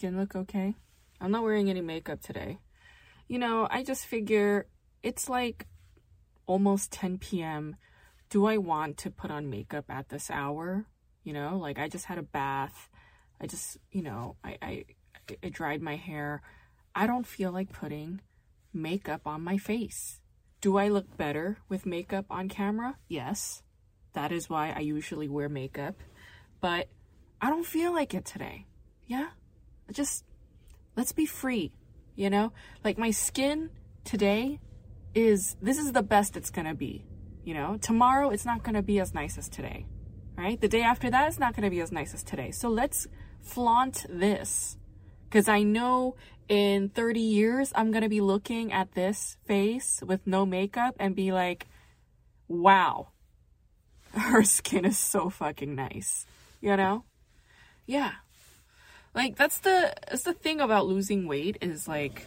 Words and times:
Skin 0.00 0.16
look 0.16 0.34
okay? 0.34 0.74
I'm 1.20 1.30
not 1.30 1.42
wearing 1.42 1.68
any 1.68 1.82
makeup 1.82 2.22
today. 2.22 2.58
You 3.28 3.38
know, 3.38 3.68
I 3.70 3.82
just 3.82 4.06
figure 4.06 4.66
it's 5.02 5.28
like 5.28 5.66
almost 6.46 6.90
10 6.92 7.18
p.m. 7.18 7.76
Do 8.30 8.46
I 8.46 8.56
want 8.56 8.96
to 8.96 9.10
put 9.10 9.30
on 9.30 9.50
makeup 9.50 9.84
at 9.90 10.08
this 10.08 10.30
hour? 10.30 10.86
You 11.22 11.34
know, 11.34 11.58
like 11.58 11.78
I 11.78 11.88
just 11.88 12.06
had 12.06 12.16
a 12.16 12.22
bath. 12.22 12.88
I 13.42 13.46
just, 13.46 13.76
you 13.90 14.00
know, 14.00 14.36
I, 14.42 14.56
I, 14.62 14.84
I 15.44 15.50
dried 15.50 15.82
my 15.82 15.96
hair. 15.96 16.40
I 16.94 17.06
don't 17.06 17.26
feel 17.26 17.52
like 17.52 17.70
putting 17.70 18.22
makeup 18.72 19.26
on 19.26 19.42
my 19.42 19.58
face. 19.58 20.18
Do 20.62 20.78
I 20.78 20.88
look 20.88 21.14
better 21.18 21.58
with 21.68 21.84
makeup 21.84 22.24
on 22.30 22.48
camera? 22.48 22.96
Yes. 23.06 23.62
That 24.14 24.32
is 24.32 24.48
why 24.48 24.72
I 24.74 24.80
usually 24.80 25.28
wear 25.28 25.50
makeup. 25.50 25.96
But 26.62 26.88
I 27.38 27.50
don't 27.50 27.66
feel 27.66 27.92
like 27.92 28.14
it 28.14 28.24
today. 28.24 28.64
Yeah? 29.06 29.28
Just 29.92 30.24
let's 30.96 31.12
be 31.12 31.26
free, 31.26 31.72
you 32.14 32.30
know? 32.30 32.52
Like 32.84 32.98
my 32.98 33.10
skin 33.10 33.70
today 34.04 34.60
is 35.14 35.56
this 35.60 35.78
is 35.78 35.92
the 35.92 36.02
best 36.02 36.36
it's 36.36 36.50
going 36.50 36.66
to 36.66 36.74
be, 36.74 37.04
you 37.44 37.54
know? 37.54 37.78
Tomorrow 37.80 38.30
it's 38.30 38.44
not 38.44 38.62
going 38.62 38.74
to 38.74 38.82
be 38.82 39.00
as 39.00 39.14
nice 39.14 39.38
as 39.38 39.48
today. 39.48 39.86
Right? 40.36 40.60
The 40.60 40.68
day 40.68 40.82
after 40.82 41.10
that 41.10 41.28
is 41.28 41.38
not 41.38 41.54
going 41.54 41.64
to 41.64 41.70
be 41.70 41.80
as 41.80 41.92
nice 41.92 42.14
as 42.14 42.22
today. 42.22 42.50
So 42.50 42.68
let's 42.68 43.06
flaunt 43.42 44.06
this. 44.08 44.78
Cuz 45.30 45.48
I 45.48 45.62
know 45.62 46.16
in 46.48 46.88
30 46.88 47.20
years 47.20 47.72
I'm 47.74 47.90
going 47.90 48.02
to 48.02 48.08
be 48.08 48.20
looking 48.20 48.72
at 48.72 48.92
this 48.92 49.36
face 49.44 50.02
with 50.06 50.26
no 50.26 50.46
makeup 50.46 50.96
and 50.98 51.14
be 51.14 51.30
like, 51.32 51.68
"Wow. 52.48 53.08
Her 54.12 54.42
skin 54.42 54.84
is 54.84 54.98
so 54.98 55.30
fucking 55.30 55.74
nice." 55.74 56.26
You 56.60 56.76
know? 56.76 57.04
Yeah. 57.86 58.12
Like 59.14 59.36
that's 59.36 59.58
the 59.58 59.94
that's 60.08 60.22
the 60.22 60.32
thing 60.32 60.60
about 60.60 60.86
losing 60.86 61.26
weight 61.26 61.58
is 61.60 61.88
like 61.88 62.26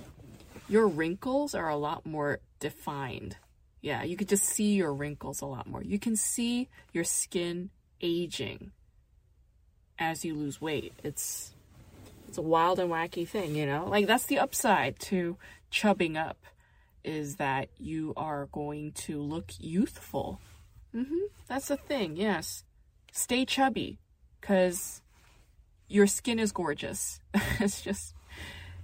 your 0.68 0.88
wrinkles 0.88 1.56
are 1.56 1.70
a 1.70 1.76
lot 1.76 2.06
more 2.06 2.40
defined. 2.60 3.38
Yeah, 3.82 4.04
you 4.04 4.16
could 4.16 4.30
just 4.30 4.46
see 4.46 4.76
your 4.76 4.94
wrinkles 4.94 5.42
a 5.42 5.46
lot 5.46 5.68
more. 5.68 5.84
You 5.84 6.00
can 6.00 6.16
see 6.16 6.70
your 6.94 7.04
skin 7.04 7.70
aging 8.02 8.72
as 10.00 10.26
you 10.26 10.36
lose 10.36 10.60
weight. 10.62 10.94
It's 11.04 11.54
it's 12.28 12.38
a 12.38 12.42
wild 12.42 12.80
and 12.80 12.90
wacky 12.90 13.28
thing, 13.28 13.56
you 13.56 13.66
know? 13.66 13.86
Like 13.88 14.08
that's 14.08 14.26
the 14.26 14.40
upside 14.40 15.00
to 15.02 15.38
chubbing 15.70 16.18
up 16.18 16.38
is 17.04 17.36
that 17.36 17.70
you 17.78 18.14
are 18.18 18.48
going 18.48 18.94
to 18.94 19.22
look 19.22 19.52
youthful. 19.60 20.40
Mm-hmm. 20.96 21.26
That's 21.48 21.68
the 21.68 21.78
thing. 21.78 22.16
Yes. 22.16 22.64
Stay 23.12 23.46
chubby 23.46 24.00
cuz 24.42 25.03
your 25.94 26.08
skin 26.08 26.40
is 26.40 26.52
gorgeous. 26.52 27.20
it's 27.60 27.82
just, 27.82 28.16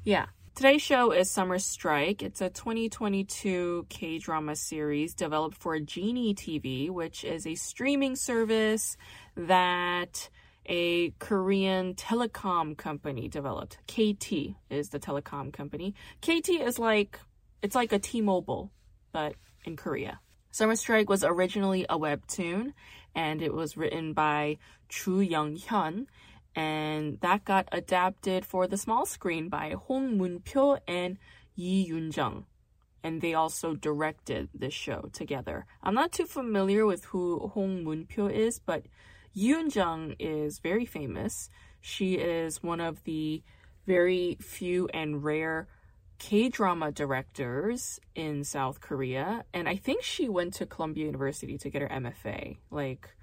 yeah. 0.04 0.28
Today's 0.54 0.82
show 0.82 1.12
is 1.12 1.32
Summer 1.32 1.58
Strike. 1.58 2.22
It's 2.22 2.40
a 2.40 2.50
2022 2.50 3.88
K 3.90 4.20
drama 4.20 4.56
series 4.56 5.16
developed 5.16 5.58
for 5.58 5.80
Genie 5.80 6.36
TV, 6.36 6.89
which 6.89 7.23
is 7.23 7.48
a 7.48 7.56
streaming 7.56 8.16
service 8.16 8.95
that 9.36 10.30
a 10.67 11.10
Korean 11.17 11.95
telecom 11.95 12.78
company 12.78 13.28
developed. 13.28 13.80
KT 13.88 14.56
is 14.70 14.89
the 14.89 15.00
telecom 15.00 15.52
company. 15.52 15.95
KT 16.22 16.50
is 16.50 16.78
like, 16.78 17.20
it's 17.64 17.73
like 17.73 17.92
a 17.92 18.00
T 18.00 18.22
Mobile, 18.22 18.70
but 19.12 19.33
in 19.66 19.76
Korea. 19.78 20.20
Summer 20.52 20.76
Strike 20.76 21.10
was 21.10 21.23
originally 21.23 21.86
a 21.89 21.98
webtoon 21.98 22.73
and 23.16 23.42
it 23.42 23.54
was 23.54 23.78
written 23.78 24.14
by 24.14 24.58
Chu 24.89 25.22
Young 25.22 25.56
Hyun 25.56 26.06
and 26.59 27.21
that 27.21 27.45
got 27.45 27.70
adapted 27.71 28.43
for 28.43 28.67
the 28.67 28.75
small 28.75 29.05
screen 29.05 29.47
by 29.47 29.75
Hong 29.87 30.17
Moon-pyo 30.17 30.80
and 30.86 31.17
Yi 31.55 31.89
Yoon-jung. 31.89 32.47
And 33.02 33.21
they 33.21 33.33
also 33.33 33.75
directed 33.75 34.49
this 34.53 34.73
show 34.73 35.09
together. 35.14 35.65
I'm 35.81 35.95
not 35.95 36.11
too 36.11 36.25
familiar 36.25 36.86
with 36.86 37.05
who 37.05 37.47
Hong 37.53 37.86
Moon-pyo 37.86 38.27
is, 38.27 38.59
but 38.59 38.83
Yi 39.33 39.53
Yoon-jung 39.53 40.15
is 40.20 40.59
very 40.59 40.86
famous. 40.86 41.49
She 41.80 42.15
is 42.15 42.61
one 42.61 42.81
of 42.81 43.05
the 43.05 43.41
very 43.87 44.36
few 44.41 44.89
and 44.93 45.23
rare 45.23 45.70
K-drama 46.17 46.91
directors 46.91 48.02
in 48.15 48.43
South 48.43 48.81
Korea, 48.81 49.45
and 49.53 49.70
I 49.70 49.77
think 49.77 50.03
she 50.03 50.27
went 50.27 50.55
to 50.55 50.65
Columbia 50.65 51.05
University 51.05 51.58
to 51.58 51.70
get 51.70 51.81
her 51.81 51.87
MFA. 51.87 52.58
Like 52.70 53.15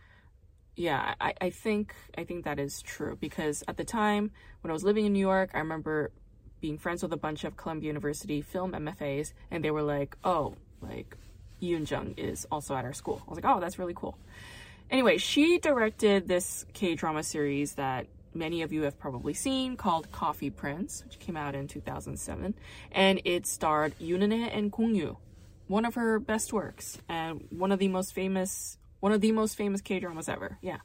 yeah, 0.76 1.14
I, 1.20 1.32
I 1.40 1.50
think 1.50 1.94
I 2.16 2.24
think 2.24 2.44
that 2.44 2.58
is 2.58 2.82
true 2.82 3.16
because 3.18 3.64
at 3.66 3.78
the 3.78 3.84
time 3.84 4.30
when 4.60 4.70
I 4.70 4.74
was 4.74 4.84
living 4.84 5.06
in 5.06 5.12
New 5.14 5.20
York, 5.20 5.50
I 5.54 5.58
remember 5.58 6.12
being 6.60 6.76
friends 6.78 7.02
with 7.02 7.12
a 7.12 7.16
bunch 7.16 7.44
of 7.44 7.56
Columbia 7.56 7.88
University 7.88 8.42
film 8.42 8.72
MFAs, 8.72 9.32
and 9.50 9.64
they 9.64 9.70
were 9.70 9.82
like, 9.82 10.16
"Oh, 10.22 10.54
like 10.82 11.16
Yoon 11.62 11.90
Jung 11.90 12.14
is 12.18 12.46
also 12.52 12.76
at 12.76 12.84
our 12.84 12.92
school." 12.92 13.22
I 13.26 13.30
was 13.30 13.42
like, 13.42 13.50
"Oh, 13.50 13.58
that's 13.58 13.78
really 13.78 13.94
cool." 13.94 14.18
Anyway, 14.90 15.16
she 15.16 15.58
directed 15.58 16.28
this 16.28 16.66
K 16.74 16.94
drama 16.94 17.22
series 17.22 17.74
that 17.74 18.06
many 18.34 18.60
of 18.60 18.70
you 18.70 18.82
have 18.82 18.98
probably 18.98 19.32
seen 19.32 19.76
called 19.76 20.12
Coffee 20.12 20.50
Prince, 20.50 21.02
which 21.04 21.18
came 21.18 21.38
out 21.38 21.54
in 21.54 21.68
2007, 21.68 22.54
and 22.92 23.20
it 23.24 23.46
starred 23.46 23.98
Yoon 23.98 24.30
and 24.30 24.70
Gong 24.70 24.94
Yoo, 24.94 25.16
one 25.68 25.86
of 25.86 25.94
her 25.94 26.18
best 26.18 26.52
works 26.52 26.98
and 27.08 27.46
one 27.48 27.72
of 27.72 27.78
the 27.78 27.88
most 27.88 28.12
famous 28.12 28.76
one 29.00 29.12
of 29.12 29.20
the 29.20 29.32
most 29.32 29.56
famous 29.56 29.80
K 29.80 30.00
dramas 30.00 30.28
ever. 30.28 30.58
Yeah. 30.60 30.78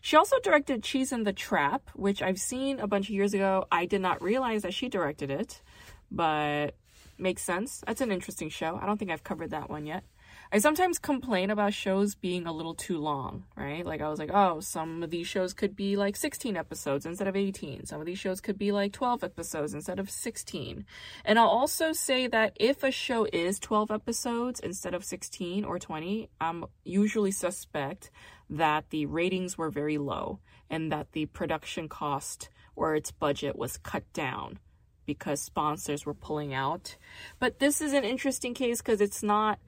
She 0.00 0.16
also 0.16 0.38
directed 0.40 0.82
Cheese 0.82 1.12
in 1.12 1.24
the 1.24 1.32
Trap, 1.32 1.90
which 1.94 2.22
I've 2.22 2.38
seen 2.38 2.78
a 2.78 2.86
bunch 2.86 3.08
of 3.08 3.14
years 3.14 3.34
ago. 3.34 3.66
I 3.72 3.86
did 3.86 4.00
not 4.00 4.22
realize 4.22 4.62
that 4.62 4.74
she 4.74 4.88
directed 4.88 5.30
it, 5.30 5.62
but 6.10 6.76
makes 7.18 7.42
sense. 7.42 7.82
That's 7.86 8.00
an 8.00 8.12
interesting 8.12 8.48
show. 8.48 8.78
I 8.80 8.86
don't 8.86 8.98
think 8.98 9.10
I've 9.10 9.24
covered 9.24 9.50
that 9.50 9.68
one 9.70 9.86
yet. 9.86 10.04
I 10.52 10.58
sometimes 10.58 10.98
complain 10.98 11.50
about 11.50 11.74
shows 11.74 12.14
being 12.14 12.46
a 12.46 12.52
little 12.52 12.74
too 12.74 12.98
long, 12.98 13.44
right? 13.56 13.84
Like 13.84 14.00
I 14.00 14.08
was 14.08 14.18
like, 14.18 14.30
oh, 14.32 14.60
some 14.60 15.02
of 15.02 15.10
these 15.10 15.26
shows 15.26 15.52
could 15.52 15.74
be 15.74 15.96
like 15.96 16.16
16 16.16 16.56
episodes 16.56 17.04
instead 17.04 17.26
of 17.26 17.34
18. 17.34 17.86
Some 17.86 18.00
of 18.00 18.06
these 18.06 18.18
shows 18.18 18.40
could 18.40 18.56
be 18.56 18.70
like 18.70 18.92
12 18.92 19.24
episodes 19.24 19.74
instead 19.74 19.98
of 19.98 20.08
16. 20.08 20.84
And 21.24 21.38
I'll 21.38 21.48
also 21.48 21.92
say 21.92 22.26
that 22.28 22.56
if 22.60 22.84
a 22.84 22.92
show 22.92 23.26
is 23.32 23.58
12 23.58 23.90
episodes 23.90 24.60
instead 24.60 24.94
of 24.94 25.04
16 25.04 25.64
or 25.64 25.78
20, 25.78 26.30
I'm 26.40 26.64
usually 26.84 27.32
suspect 27.32 28.10
that 28.48 28.90
the 28.90 29.06
ratings 29.06 29.58
were 29.58 29.70
very 29.70 29.98
low 29.98 30.38
and 30.70 30.92
that 30.92 31.12
the 31.12 31.26
production 31.26 31.88
cost 31.88 32.50
or 32.76 32.94
its 32.94 33.10
budget 33.10 33.56
was 33.56 33.78
cut 33.78 34.04
down 34.12 34.60
because 35.06 35.40
sponsors 35.40 36.04
were 36.04 36.14
pulling 36.14 36.52
out. 36.52 36.96
But 37.38 37.58
this 37.58 37.80
is 37.80 37.92
an 37.92 38.04
interesting 38.04 38.54
case 38.54 38.78
because 38.82 39.00
it's 39.00 39.22
not 39.22 39.58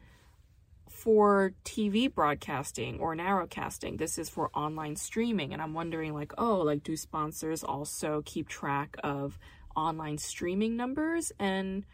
for 0.98 1.52
TV 1.64 2.12
broadcasting 2.12 2.98
or 2.98 3.14
narrowcasting. 3.14 3.98
This 3.98 4.18
is 4.18 4.28
for 4.28 4.50
online 4.52 4.96
streaming. 4.96 5.52
And 5.52 5.62
I'm 5.62 5.72
wondering, 5.72 6.12
like, 6.12 6.32
oh, 6.38 6.58
like, 6.58 6.82
do 6.82 6.96
sponsors 6.96 7.62
also 7.62 8.22
keep 8.24 8.48
track 8.48 8.96
of 9.04 9.38
online 9.76 10.18
streaming 10.18 10.76
numbers 10.76 11.30
and 11.38 11.84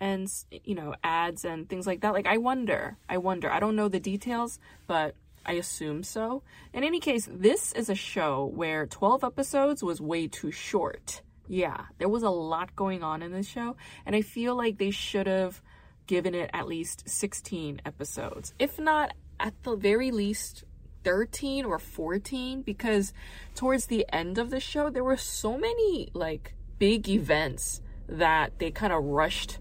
and 0.00 0.28
you 0.50 0.74
know 0.74 0.94
ads 1.04 1.44
and 1.44 1.68
things 1.68 1.86
like 1.86 2.00
that 2.00 2.14
like 2.14 2.26
i 2.26 2.38
wonder 2.38 2.96
i 3.08 3.18
wonder 3.18 3.50
i 3.50 3.60
don't 3.60 3.76
know 3.76 3.86
the 3.86 4.00
details 4.00 4.58
but 4.86 5.14
i 5.44 5.52
assume 5.52 6.02
so 6.02 6.42
in 6.72 6.82
any 6.82 6.98
case 6.98 7.28
this 7.30 7.72
is 7.72 7.90
a 7.90 7.94
show 7.94 8.46
where 8.54 8.86
12 8.86 9.22
episodes 9.22 9.84
was 9.84 10.00
way 10.00 10.26
too 10.26 10.50
short 10.50 11.20
yeah 11.46 11.82
there 11.98 12.08
was 12.08 12.22
a 12.22 12.30
lot 12.30 12.74
going 12.74 13.02
on 13.02 13.22
in 13.22 13.30
this 13.30 13.46
show 13.46 13.76
and 14.06 14.16
i 14.16 14.22
feel 14.22 14.56
like 14.56 14.78
they 14.78 14.90
should 14.90 15.26
have 15.26 15.60
given 16.06 16.34
it 16.34 16.50
at 16.52 16.66
least 16.66 17.08
16 17.08 17.80
episodes, 17.84 18.54
if 18.58 18.78
not 18.78 19.14
at 19.40 19.54
the 19.62 19.76
very 19.76 20.10
least 20.10 20.64
13 21.04 21.64
or 21.64 21.78
14 21.78 22.62
because 22.62 23.12
towards 23.54 23.86
the 23.86 24.06
end 24.10 24.38
of 24.38 24.50
the 24.50 24.60
show 24.60 24.88
there 24.88 25.04
were 25.04 25.16
so 25.16 25.58
many 25.58 26.08
like 26.14 26.54
big 26.78 27.08
events 27.08 27.82
that 28.08 28.58
they 28.58 28.70
kind 28.70 28.92
of 28.92 29.04
rushed 29.04 29.58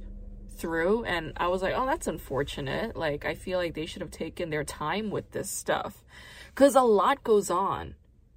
through 0.56 1.04
and 1.04 1.34
I 1.38 1.48
was 1.48 1.62
like, 1.62 1.74
"Oh, 1.76 1.86
that's 1.86 2.08
unfortunate." 2.08 2.96
Like 2.96 3.26
I 3.26 3.34
feel 3.34 3.60
like 3.60 3.74
they 3.74 3.86
should 3.86 4.02
have 4.02 4.12
taken 4.12 4.50
their 4.50 4.64
time 4.64 5.10
with 5.10 5.32
this 5.32 5.50
stuff 5.50 6.04
cuz 6.56 6.76
a 6.76 6.82
lot 6.82 7.24
goes 7.24 7.50
on 7.50 7.96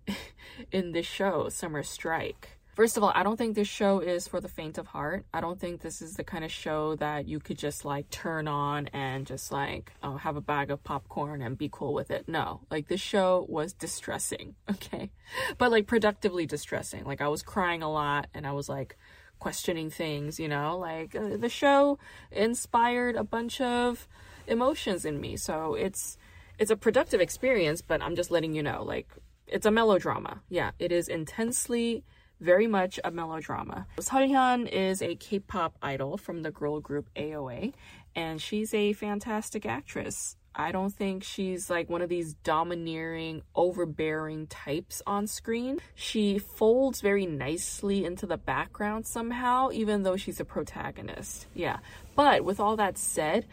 in 0.73 0.93
this 0.93 1.06
show, 1.06 1.49
Summer 1.49 1.82
Strike. 1.82 2.56
First 2.76 2.99
of 2.99 3.02
all, 3.02 3.12
I 3.14 3.23
don't 3.23 3.38
think 3.38 3.55
this 3.55 3.67
show 3.67 4.00
is 4.00 4.28
for 4.28 4.38
the 4.38 4.50
faint 4.50 4.76
of 4.76 4.88
heart. 4.88 5.25
I 5.32 5.40
don't 5.40 5.58
think 5.58 5.81
this 5.81 6.02
is 6.02 6.17
the 6.17 6.25
kind 6.25 6.44
of 6.44 6.52
show 6.52 6.94
that 6.96 7.26
you 7.26 7.40
could 7.40 7.56
just 7.56 7.87
like 7.87 8.11
turn 8.11 8.46
on 8.46 8.88
and 8.88 9.26
just 9.26 9.50
like 9.50 9.93
oh, 10.02 10.19
have 10.19 10.37
a 10.37 10.43
bag 10.43 10.70
of 10.70 10.84
popcorn 10.84 11.40
and 11.40 11.56
be 11.56 11.70
cool 11.73 11.94
with 11.94 12.11
it. 12.11 12.28
No, 12.28 12.61
like 12.70 12.88
this 12.88 13.00
show 13.00 13.46
was 13.49 13.73
distressing, 13.73 14.56
okay? 14.70 15.11
But 15.56 15.70
like 15.70 15.87
productively 15.87 16.44
distressing. 16.44 17.05
Like 17.05 17.23
I 17.23 17.28
was 17.28 17.43
crying 17.43 17.82
a 17.82 17.90
lot 17.90 18.26
and 18.34 18.46
I 18.46 18.52
was 18.52 18.69
like 18.69 18.99
questioning 19.38 19.88
things, 19.88 20.38
you 20.38 20.46
know? 20.46 20.76
Like 20.76 21.17
uh, 21.17 21.38
the 21.38 21.49
show 21.49 21.99
inspired 22.31 23.17
a 23.17 23.25
bunch 23.25 23.58
of 23.58 24.06
emotions 24.46 25.06
in 25.06 25.19
me. 25.19 25.38
So 25.38 25.73
it's 25.73 26.19
it's 26.58 26.70
a 26.70 26.76
productive 26.76 27.23
experience, 27.23 27.81
but 27.81 28.02
I'm 28.02 28.17
just 28.17 28.31
letting 28.31 28.55
you 28.55 28.62
know 28.62 28.84
like 28.84 29.08
it's 29.46 29.64
a 29.64 29.70
melodrama. 29.70 30.43
Yeah, 30.50 30.73
it 30.78 30.93
is 30.93 31.08
intensely 31.08 32.05
very 32.41 32.67
much 32.67 33.00
a 33.05 33.11
melodrama. 33.11 33.87
Seolhyun 33.99 34.69
is 34.69 35.03
a 35.03 35.15
K-pop 35.15 35.77
idol 35.83 36.17
from 36.17 36.43
the 36.43 36.50
girl 36.50 36.81
group 36.81 37.09
AOA, 37.17 37.73
and 38.15 38.41
she's 38.41 38.73
a 38.75 38.93
fantastic 38.93 39.67
actress. 39.67 40.37
I 40.59 40.73
don't 40.73 40.91
think 40.91 41.23
she's 41.23 41.69
like 41.69 41.91
one 41.91 42.00
of 42.00 42.09
these 42.09 42.33
domineering, 42.33 43.43
overbearing 43.55 44.47
types 44.47 45.03
on 45.06 45.27
screen. 45.27 45.81
She 45.94 46.38
folds 46.38 47.03
very 47.03 47.27
nicely 47.27 48.06
into 48.06 48.27
the 48.27 48.38
background 48.38 49.06
somehow, 49.06 49.71
even 49.73 50.03
though 50.03 50.17
she's 50.17 50.41
a 50.41 50.47
protagonist. 50.47 51.47
Yeah. 51.55 51.79
But 52.15 52.43
with 52.43 52.59
all 52.59 52.77
that 52.77 52.97
said, 52.97 53.47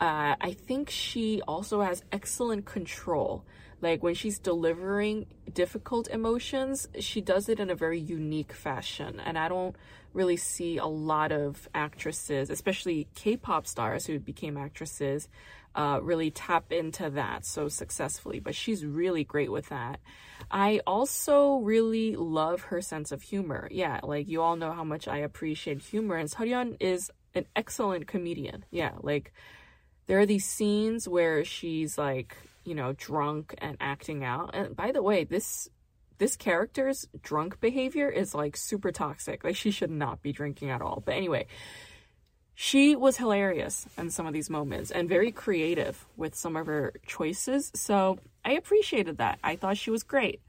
uh, 0.00 0.36
I 0.38 0.52
think 0.52 0.90
she 0.90 1.40
also 1.48 1.80
has 1.80 2.04
excellent 2.12 2.66
control. 2.66 3.44
Like 3.80 4.02
when 4.02 4.14
she's 4.14 4.38
delivering 4.38 5.26
difficult 5.52 6.08
emotions, 6.08 6.88
she 6.98 7.20
does 7.20 7.48
it 7.48 7.60
in 7.60 7.70
a 7.70 7.74
very 7.74 7.98
unique 7.98 8.52
fashion. 8.52 9.20
And 9.20 9.38
I 9.38 9.48
don't 9.48 9.76
really 10.12 10.36
see 10.36 10.76
a 10.76 10.86
lot 10.86 11.32
of 11.32 11.68
actresses, 11.74 12.50
especially 12.50 13.08
K 13.14 13.36
pop 13.36 13.66
stars 13.66 14.06
who 14.06 14.18
became 14.18 14.56
actresses, 14.56 15.28
uh, 15.74 16.00
really 16.02 16.30
tap 16.30 16.72
into 16.72 17.10
that 17.10 17.46
so 17.46 17.68
successfully, 17.68 18.40
but 18.40 18.54
she's 18.54 18.84
really 18.84 19.24
great 19.24 19.52
with 19.52 19.68
that. 19.68 20.00
I 20.50 20.80
also 20.86 21.58
really 21.58 22.16
love 22.16 22.62
her 22.62 22.80
sense 22.80 23.12
of 23.12 23.22
humor. 23.22 23.68
Yeah, 23.70 24.00
like 24.02 24.28
you 24.28 24.42
all 24.42 24.56
know 24.56 24.72
how 24.72 24.84
much 24.84 25.06
I 25.06 25.18
appreciate 25.18 25.80
humor, 25.82 26.16
and 26.16 26.28
Seolhyun 26.28 26.76
is 26.80 27.10
an 27.34 27.46
excellent 27.54 28.08
comedian. 28.08 28.64
Yeah, 28.70 28.92
like 29.00 29.32
there 30.06 30.18
are 30.18 30.26
these 30.26 30.44
scenes 30.44 31.06
where 31.06 31.44
she's 31.44 31.96
like, 31.96 32.36
you 32.70 32.76
know, 32.76 32.92
drunk 32.92 33.52
and 33.58 33.76
acting 33.80 34.22
out. 34.22 34.54
And 34.54 34.76
by 34.76 34.92
the 34.92 35.02
way, 35.02 35.24
this 35.24 35.68
this 36.18 36.36
character's 36.36 37.08
drunk 37.20 37.58
behavior 37.60 38.08
is 38.08 38.32
like 38.32 38.56
super 38.56 38.92
toxic. 38.92 39.42
Like 39.42 39.56
she 39.56 39.72
should 39.72 39.90
not 39.90 40.22
be 40.22 40.30
drinking 40.30 40.70
at 40.70 40.80
all. 40.80 41.02
But 41.04 41.16
anyway, 41.16 41.46
she 42.54 42.94
was 42.94 43.16
hilarious 43.16 43.88
in 43.98 44.10
some 44.10 44.24
of 44.24 44.32
these 44.32 44.48
moments 44.48 44.92
and 44.92 45.08
very 45.08 45.32
creative 45.32 46.06
with 46.16 46.36
some 46.36 46.54
of 46.54 46.66
her 46.66 46.92
choices. 47.04 47.72
So 47.74 48.20
I 48.44 48.52
appreciated 48.52 49.18
that. 49.18 49.40
I 49.42 49.56
thought 49.56 49.76
she 49.76 49.90
was 49.90 50.04
great. 50.04 50.40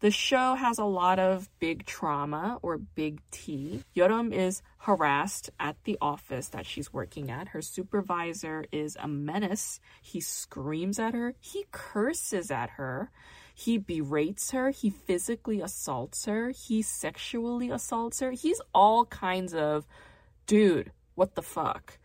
The 0.00 0.10
show 0.12 0.54
has 0.54 0.78
a 0.78 0.84
lot 0.84 1.18
of 1.18 1.48
big 1.58 1.84
trauma 1.84 2.58
or 2.62 2.78
big 2.78 3.20
T. 3.32 3.82
Yeoreum 3.96 4.32
is 4.32 4.62
harassed 4.78 5.50
at 5.58 5.76
the 5.82 5.98
office 6.00 6.48
that 6.50 6.66
she's 6.66 6.92
working 6.92 7.32
at. 7.32 7.48
Her 7.48 7.62
supervisor 7.62 8.64
is 8.70 8.96
a 9.00 9.08
menace. 9.08 9.80
He 10.00 10.20
screams 10.20 11.00
at 11.00 11.14
her, 11.14 11.34
he 11.40 11.66
curses 11.72 12.50
at 12.52 12.70
her, 12.70 13.10
he 13.52 13.76
berates 13.76 14.52
her, 14.52 14.70
he 14.70 14.90
physically 14.90 15.60
assaults 15.60 16.26
her, 16.26 16.50
he 16.50 16.80
sexually 16.80 17.70
assaults 17.70 18.20
her. 18.20 18.30
He's 18.30 18.60
all 18.72 19.04
kinds 19.06 19.52
of 19.52 19.84
dude 20.46 20.92
what 21.18 21.34
the 21.34 21.42
fuck? 21.42 21.98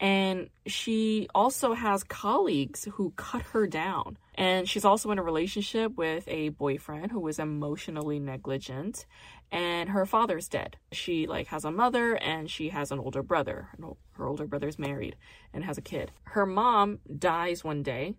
And 0.00 0.48
she 0.66 1.28
also 1.34 1.74
has 1.74 2.04
colleagues 2.04 2.86
who 2.92 3.12
cut 3.16 3.42
her 3.42 3.66
down. 3.66 4.16
And 4.36 4.68
she's 4.68 4.84
also 4.84 5.10
in 5.10 5.18
a 5.18 5.22
relationship 5.22 5.96
with 5.96 6.24
a 6.28 6.50
boyfriend 6.50 7.10
who 7.10 7.26
is 7.26 7.40
emotionally 7.40 8.20
negligent. 8.20 9.06
And 9.50 9.90
her 9.90 10.06
father's 10.06 10.48
dead. 10.48 10.76
She 10.92 11.26
like 11.26 11.48
has 11.48 11.64
a 11.64 11.72
mother 11.72 12.16
and 12.16 12.48
she 12.48 12.68
has 12.68 12.92
an 12.92 13.00
older 13.00 13.22
brother. 13.22 13.68
Her 14.12 14.26
older 14.26 14.46
brother's 14.46 14.78
married 14.78 15.16
and 15.52 15.64
has 15.64 15.78
a 15.78 15.82
kid. 15.82 16.12
Her 16.24 16.46
mom 16.46 17.00
dies 17.18 17.64
one 17.64 17.82
day. 17.82 18.14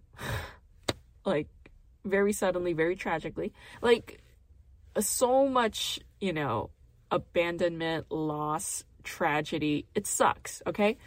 like 1.25 1.47
very 2.03 2.33
suddenly, 2.33 2.73
very 2.73 2.95
tragically. 2.95 3.53
Like 3.81 4.21
so 4.99 5.47
much, 5.47 5.99
you 6.19 6.33
know, 6.33 6.71
abandonment, 7.11 8.11
loss, 8.11 8.83
tragedy. 9.03 9.85
It 9.95 10.07
sucks, 10.07 10.61
okay? 10.67 10.97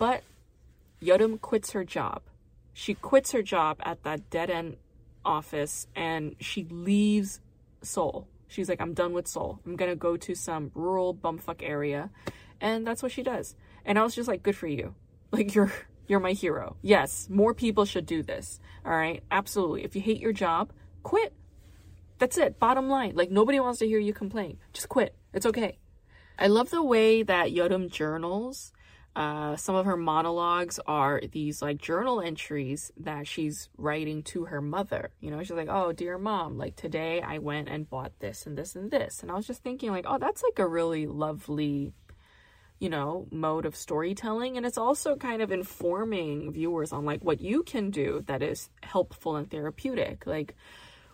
But 0.00 0.22
Yeoreum 1.02 1.38
quits 1.42 1.72
her 1.72 1.84
job. 1.84 2.22
She 2.72 2.94
quits 2.94 3.32
her 3.32 3.42
job 3.42 3.76
at 3.82 4.02
that 4.04 4.30
dead 4.30 4.48
end 4.48 4.78
office 5.26 5.88
and 5.94 6.36
she 6.40 6.64
leaves 6.70 7.40
Seoul. 7.82 8.26
She's 8.48 8.70
like, 8.70 8.80
I'm 8.80 8.94
done 8.94 9.12
with 9.12 9.28
Seoul. 9.28 9.60
I'm 9.66 9.76
gonna 9.76 9.94
go 9.94 10.16
to 10.16 10.34
some 10.34 10.70
rural 10.74 11.14
bumfuck 11.14 11.62
area. 11.62 12.08
And 12.62 12.86
that's 12.86 13.02
what 13.02 13.12
she 13.12 13.22
does. 13.22 13.54
And 13.84 13.98
I 13.98 14.02
was 14.02 14.14
just 14.14 14.26
like, 14.26 14.42
good 14.42 14.56
for 14.56 14.66
you. 14.66 14.94
Like 15.32 15.54
you're 15.54 15.70
you're 16.08 16.18
my 16.18 16.32
hero. 16.32 16.76
Yes, 16.80 17.28
more 17.28 17.52
people 17.52 17.84
should 17.84 18.06
do 18.06 18.22
this. 18.22 18.58
All 18.86 18.92
right? 18.92 19.22
Absolutely. 19.30 19.84
If 19.84 19.94
you 19.94 20.00
hate 20.00 20.18
your 20.18 20.32
job, 20.32 20.72
quit. 21.02 21.34
That's 22.18 22.38
it. 22.38 22.58
Bottom 22.58 22.88
line. 22.88 23.12
Like 23.16 23.30
nobody 23.30 23.60
wants 23.60 23.80
to 23.80 23.86
hear 23.86 23.98
you 23.98 24.14
complain. 24.14 24.56
Just 24.72 24.88
quit. 24.88 25.14
It's 25.34 25.44
okay. 25.44 25.76
I 26.38 26.46
love 26.46 26.70
the 26.70 26.82
way 26.82 27.22
that 27.22 27.50
Yeoreum 27.50 27.90
journals. 27.90 28.72
Uh, 29.16 29.56
some 29.56 29.74
of 29.74 29.86
her 29.86 29.96
monologues 29.96 30.78
are 30.86 31.20
these 31.32 31.60
like 31.60 31.78
journal 31.78 32.20
entries 32.20 32.92
that 32.96 33.26
she's 33.26 33.68
writing 33.76 34.22
to 34.22 34.44
her 34.44 34.60
mother. 34.60 35.10
You 35.20 35.30
know, 35.30 35.42
she's 35.42 35.50
like, 35.50 35.68
"Oh, 35.68 35.92
dear 35.92 36.16
mom, 36.16 36.56
like 36.56 36.76
today 36.76 37.20
I 37.20 37.38
went 37.38 37.68
and 37.68 37.90
bought 37.90 38.12
this 38.20 38.46
and 38.46 38.56
this 38.56 38.76
and 38.76 38.90
this," 38.90 39.22
and 39.22 39.30
I 39.30 39.34
was 39.34 39.46
just 39.48 39.62
thinking 39.64 39.90
like, 39.90 40.06
"Oh, 40.08 40.18
that's 40.18 40.42
like 40.42 40.58
a 40.58 40.66
really 40.66 41.06
lovely." 41.06 41.92
you 42.80 42.88
know 42.88 43.26
mode 43.30 43.66
of 43.66 43.76
storytelling 43.76 44.56
and 44.56 44.64
it's 44.66 44.78
also 44.78 45.14
kind 45.14 45.42
of 45.42 45.52
informing 45.52 46.50
viewers 46.50 46.92
on 46.92 47.04
like 47.04 47.22
what 47.22 47.40
you 47.40 47.62
can 47.62 47.90
do 47.90 48.24
that 48.26 48.42
is 48.42 48.70
helpful 48.82 49.36
and 49.36 49.50
therapeutic 49.50 50.26
like 50.26 50.56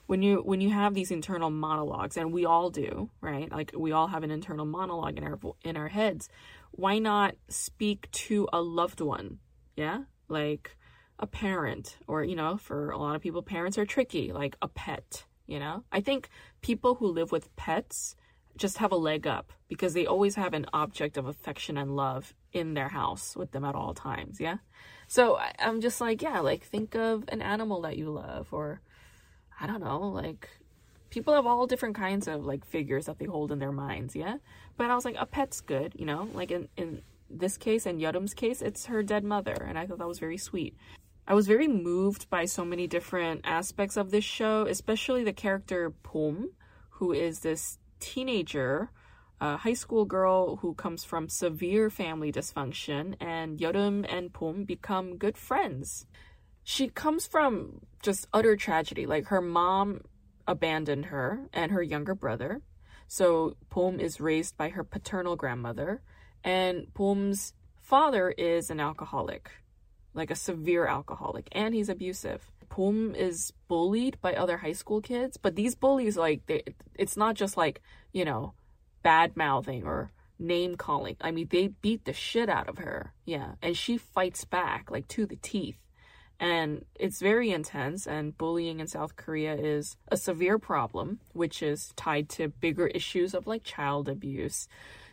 when 0.06 0.22
you 0.22 0.36
when 0.38 0.60
you 0.60 0.70
have 0.70 0.94
these 0.94 1.10
internal 1.10 1.50
monologues 1.50 2.16
and 2.16 2.32
we 2.32 2.46
all 2.46 2.70
do 2.70 3.10
right 3.20 3.50
like 3.50 3.72
we 3.76 3.92
all 3.92 4.06
have 4.06 4.22
an 4.22 4.30
internal 4.30 4.64
monologue 4.64 5.18
in 5.18 5.24
our 5.24 5.38
in 5.64 5.76
our 5.76 5.88
heads 5.88 6.28
why 6.76 6.98
not 6.98 7.34
speak 7.48 8.10
to 8.12 8.48
a 8.52 8.60
loved 8.60 9.00
one? 9.00 9.38
Yeah? 9.76 10.04
Like 10.28 10.76
a 11.18 11.26
parent 11.26 11.96
or 12.06 12.22
you 12.22 12.36
know 12.36 12.58
for 12.58 12.90
a 12.90 12.98
lot 12.98 13.16
of 13.16 13.22
people 13.22 13.42
parents 13.42 13.78
are 13.78 13.86
tricky 13.86 14.32
like 14.34 14.54
a 14.60 14.68
pet 14.68 15.24
you 15.46 15.58
know? 15.58 15.84
I 15.90 16.00
think 16.00 16.28
people 16.60 16.96
who 16.96 17.06
live 17.06 17.32
with 17.32 17.54
pets 17.56 18.16
just 18.58 18.78
have 18.78 18.92
a 18.92 18.96
leg 18.96 19.26
up 19.26 19.52
because 19.68 19.94
they 19.94 20.04
always 20.04 20.34
have 20.34 20.52
an 20.52 20.66
object 20.72 21.16
of 21.16 21.26
affection 21.26 21.78
and 21.78 21.94
love 21.94 22.34
in 22.52 22.74
their 22.74 22.88
house 22.88 23.36
with 23.36 23.52
them 23.52 23.64
at 23.64 23.74
all 23.74 23.94
times 23.94 24.40
yeah? 24.40 24.58
So 25.08 25.38
i'm 25.58 25.80
just 25.80 26.00
like 26.00 26.20
yeah 26.20 26.40
like 26.40 26.64
think 26.64 26.94
of 26.94 27.24
an 27.28 27.40
animal 27.40 27.80
that 27.82 27.96
you 27.96 28.10
love 28.10 28.48
or 28.52 28.80
I 29.58 29.66
don't 29.66 29.80
know, 29.80 30.00
like 30.00 30.48
people 31.10 31.34
have 31.34 31.46
all 31.46 31.66
different 31.66 31.94
kinds 31.94 32.28
of 32.28 32.44
like 32.44 32.64
figures 32.64 33.06
that 33.06 33.18
they 33.18 33.24
hold 33.24 33.52
in 33.52 33.58
their 33.58 33.72
minds, 33.72 34.14
yeah? 34.14 34.36
But 34.76 34.90
I 34.90 34.94
was 34.94 35.04
like, 35.04 35.16
a 35.18 35.26
pet's 35.26 35.60
good, 35.60 35.94
you 35.96 36.04
know? 36.04 36.28
Like 36.32 36.50
in, 36.50 36.68
in 36.76 37.02
this 37.30 37.56
case 37.56 37.86
and 37.86 38.00
Yeoreum's 38.00 38.34
case, 38.34 38.62
it's 38.62 38.86
her 38.86 39.02
dead 39.02 39.24
mother, 39.24 39.54
and 39.54 39.78
I 39.78 39.86
thought 39.86 39.98
that 39.98 40.08
was 40.08 40.18
very 40.18 40.38
sweet. 40.38 40.76
I 41.28 41.34
was 41.34 41.46
very 41.46 41.66
moved 41.66 42.30
by 42.30 42.44
so 42.44 42.64
many 42.64 42.86
different 42.86 43.40
aspects 43.44 43.96
of 43.96 44.10
this 44.10 44.24
show, 44.24 44.66
especially 44.66 45.24
the 45.24 45.32
character 45.32 45.90
Pum, 45.90 46.50
who 46.90 47.12
is 47.12 47.40
this 47.40 47.78
teenager, 47.98 48.90
a 49.40 49.56
high 49.56 49.74
school 49.74 50.04
girl 50.04 50.56
who 50.56 50.74
comes 50.74 51.02
from 51.02 51.28
severe 51.28 51.90
family 51.90 52.30
dysfunction, 52.30 53.16
and 53.20 53.58
Yeoreum 53.58 54.06
and 54.08 54.32
Pum 54.32 54.64
become 54.64 55.16
good 55.16 55.36
friends 55.36 56.06
she 56.68 56.88
comes 56.88 57.28
from 57.28 57.80
just 58.02 58.26
utter 58.32 58.56
tragedy. 58.56 59.06
Like 59.06 59.26
her 59.26 59.40
mom 59.40 60.00
abandoned 60.46 61.06
her 61.06 61.48
and 61.52 61.72
her 61.72 61.82
younger 61.82 62.14
brother. 62.14 62.62
So 63.08 63.56
Pum 63.70 64.00
is 64.00 64.20
raised 64.20 64.56
by 64.56 64.70
her 64.70 64.84
paternal 64.84 65.36
grandmother, 65.36 66.02
and 66.42 66.92
Pum's 66.94 67.52
father 67.80 68.30
is 68.30 68.70
an 68.70 68.80
alcoholic, 68.80 69.50
like 70.12 70.30
a 70.30 70.34
severe 70.34 70.86
alcoholic, 70.86 71.48
and 71.52 71.74
he's 71.74 71.88
abusive. 71.88 72.50
Pum 72.68 73.14
is 73.14 73.52
bullied 73.68 74.20
by 74.20 74.34
other 74.34 74.56
high 74.56 74.72
school 74.72 75.00
kids, 75.00 75.36
but 75.36 75.54
these 75.54 75.76
bullies, 75.76 76.16
like, 76.16 76.44
they, 76.46 76.62
it's 76.94 77.16
not 77.16 77.36
just 77.36 77.56
like, 77.56 77.80
you 78.12 78.24
know, 78.24 78.54
bad 79.02 79.36
mouthing 79.36 79.84
or 79.84 80.10
name 80.38 80.76
calling. 80.76 81.16
I 81.20 81.30
mean, 81.30 81.46
they 81.48 81.68
beat 81.68 82.04
the 82.04 82.12
shit 82.12 82.48
out 82.48 82.68
of 82.68 82.78
her. 82.78 83.12
Yeah. 83.24 83.52
And 83.62 83.76
she 83.76 83.98
fights 83.98 84.44
back, 84.44 84.90
like, 84.90 85.06
to 85.08 85.26
the 85.26 85.36
teeth 85.36 85.78
and 86.38 86.84
it's 86.94 87.20
very 87.20 87.50
intense 87.50 88.06
and 88.06 88.36
bullying 88.36 88.80
in 88.80 88.86
south 88.86 89.16
korea 89.16 89.54
is 89.54 89.96
a 90.08 90.16
severe 90.16 90.58
problem 90.58 91.18
which 91.32 91.62
is 91.62 91.92
tied 91.96 92.28
to 92.28 92.48
bigger 92.48 92.86
issues 92.88 93.34
of 93.34 93.46
like 93.46 93.64
child 93.64 94.08
abuse 94.08 94.68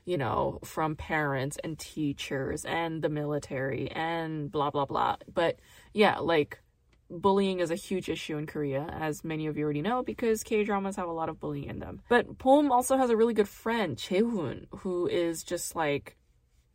you 0.06 0.18
know 0.18 0.60
from 0.64 0.96
parents 0.96 1.58
and 1.64 1.80
teachers 1.80 2.66
and 2.66 3.02
the 3.02 3.10
military 3.10 3.90
and 3.92 4.52
blah 4.52 4.70
blah 4.70 4.86
blah. 4.86 5.18
But 5.34 5.60
yeah 5.94 6.20
like 6.20 6.60
bullying 7.10 7.60
is 7.60 7.70
a 7.70 7.76
huge 7.76 8.10
issue 8.10 8.38
in 8.38 8.48
korea 8.48 8.88
as 9.00 9.24
many 9.24 9.46
of 9.46 9.56
you 9.56 9.64
already 9.64 9.82
know 9.82 10.02
because 10.02 10.44
k-dramas 10.44 10.96
have 10.96 11.08
a 11.08 11.12
lot 11.12 11.30
of 11.30 11.40
bullying 11.40 11.70
in 11.70 11.80
them. 11.80 12.02
But 12.10 12.38
Pom 12.38 12.72
also 12.72 12.98
has 12.98 13.10
a 13.10 13.18
really 13.18 13.34
good 13.34 13.50
friend 13.50 13.98
Jae-hoon 13.98 14.68
who 14.78 15.08
is 15.08 15.44
just 15.44 15.76
like 15.76 16.18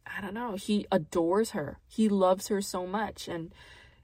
i 0.07 0.21
don't 0.21 0.35
know 0.35 0.55
he 0.55 0.87
adores 0.91 1.51
her. 1.51 1.79
He 1.87 2.09
loves 2.09 2.49
her 2.49 2.61
so 2.63 2.87
much 2.87 3.29
and 3.29 3.53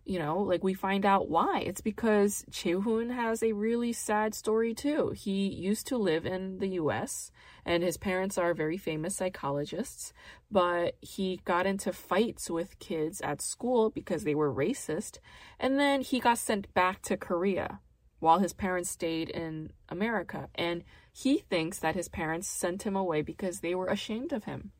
you 0.04 0.18
know, 0.18 0.38
like 0.38 0.62
we 0.62 0.75
find 0.75 1.06
out 1.06 1.28
why. 1.28 1.61
It's 1.61 1.80
because 1.80 2.44
Jae-hoon 2.50 3.11
has 3.11 3.42
a 3.42 3.52
really 3.52 3.92
sad 3.92 4.34
story 4.34 4.75
too. 4.75 5.12
He 5.16 5.49
used 5.49 5.87
to 5.88 5.96
live 5.96 6.26
in 6.26 6.58
the 6.58 6.68
US 6.80 7.30
and 7.64 7.82
his 7.82 7.96
parents 7.96 8.37
are 8.37 8.52
very 8.54 8.76
famous 8.76 9.16
psychologists, 9.16 10.12
but 10.50 10.96
he 11.00 11.40
got 11.44 11.66
into 11.66 11.92
fights 11.92 12.50
with 12.50 12.78
kids 12.78 13.20
at 13.23 13.40
school 13.40 13.90
because 13.90 14.25
they 14.25 14.34
were 14.34 14.52
racist, 14.52 15.18
and 15.58 15.78
then 15.78 16.02
he 16.02 16.20
got 16.20 16.38
sent 16.38 16.73
back 16.75 17.00
to 17.02 17.16
Korea 17.16 17.80
while 18.20 18.38
his 18.38 18.52
parents 18.52 18.90
stayed 18.90 19.30
in 19.30 19.70
America. 19.88 20.49
And 20.54 20.84
he 21.12 21.38
thinks 21.38 21.78
that 21.78 21.94
his 21.94 22.08
parents 22.08 22.49
sent 22.49 22.82
him 22.82 22.96
away 22.96 23.23
because 23.23 23.61
they 23.61 23.75
were 23.75 23.87
ashamed 23.87 24.32
of 24.32 24.44
him. 24.44 24.73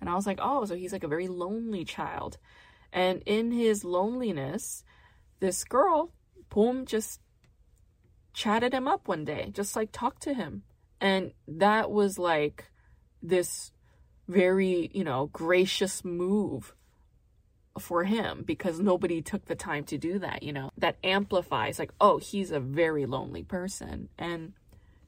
And 0.00 0.10
I 0.10 0.14
was 0.14 0.26
like, 0.26 0.38
oh, 0.42 0.64
so 0.64 0.74
he's 0.74 0.92
like 0.92 1.04
a 1.04 1.08
very 1.08 1.28
lonely 1.28 1.84
child. 1.84 2.38
And 2.92 3.22
in 3.24 3.52
his 3.52 3.84
loneliness, 3.84 4.84
this 5.40 5.64
girl, 5.64 6.12
Pom, 6.50 6.84
just 6.84 7.20
chatted 8.34 8.72
him 8.74 8.86
up 8.86 9.08
one 9.08 9.24
day, 9.24 9.50
just 9.52 9.74
like 9.76 9.90
talked 9.92 10.22
to 10.22 10.34
him. 10.34 10.62
And 11.00 11.32
that 11.48 11.90
was 11.90 12.18
like 12.18 12.70
this 13.22 13.72
very, 14.28 14.90
you 14.92 15.04
know, 15.04 15.26
gracious 15.32 16.04
move 16.04 16.74
for 17.78 18.04
him 18.04 18.42
because 18.44 18.78
nobody 18.78 19.22
took 19.22 19.46
the 19.46 19.54
time 19.54 19.84
to 19.84 19.96
do 19.96 20.18
that, 20.18 20.42
you 20.42 20.52
know. 20.52 20.70
That 20.76 20.96
amplifies 21.02 21.78
like, 21.78 21.92
oh, 22.00 22.18
he's 22.18 22.50
a 22.50 22.60
very 22.60 23.06
lonely 23.06 23.42
person. 23.42 24.08
And 24.18 24.52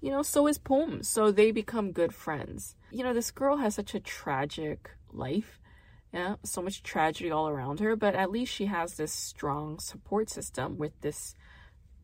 you 0.00 0.10
know, 0.10 0.22
so 0.22 0.46
is 0.46 0.58
Pom. 0.58 1.02
So 1.02 1.30
they 1.30 1.50
become 1.50 1.90
good 1.90 2.14
friends. 2.14 2.76
You 2.90 3.04
know, 3.04 3.14
this 3.14 3.30
girl 3.30 3.56
has 3.56 3.74
such 3.74 3.94
a 3.94 4.00
tragic 4.00 4.90
life 5.10 5.58
yeah, 6.14 6.36
so 6.44 6.62
much 6.62 6.84
tragedy 6.84 7.32
all 7.32 7.48
around 7.48 7.80
her, 7.80 7.96
but 7.96 8.14
at 8.14 8.30
least 8.30 8.54
she 8.54 8.66
has 8.66 8.94
this 8.94 9.12
strong 9.12 9.80
support 9.80 10.30
system 10.30 10.78
with 10.78 10.92
this, 11.00 11.34